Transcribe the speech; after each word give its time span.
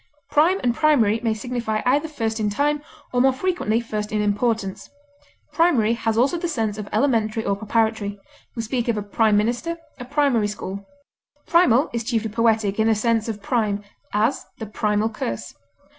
Prime 0.31 0.59
and 0.63 0.73
primary 0.73 1.19
may 1.21 1.35
signify 1.35 1.83
either 1.85 2.07
first 2.07 2.39
in 2.39 2.49
time, 2.49 2.81
or 3.13 3.21
more 3.21 3.31
frequently 3.31 3.79
first 3.79 4.11
in 4.11 4.19
importance; 4.19 4.89
primary 5.53 5.93
has 5.93 6.17
also 6.17 6.39
the 6.39 6.47
sense 6.47 6.79
of 6.79 6.89
elementary 6.91 7.45
or 7.45 7.55
preparatory; 7.55 8.19
we 8.55 8.63
speak 8.63 8.87
of 8.87 8.97
a 8.97 9.03
prime 9.03 9.37
minister, 9.37 9.77
a 9.99 10.05
primary 10.05 10.47
school. 10.47 10.87
Primal 11.45 11.87
is 11.93 12.03
chiefly 12.03 12.29
poetic, 12.29 12.79
in 12.79 12.87
the 12.87 12.95
sense 12.95 13.29
of 13.29 13.43
prime; 13.43 13.83
as, 14.11 14.43
the 14.57 14.65
primal 14.65 15.07
curse. 15.07 15.53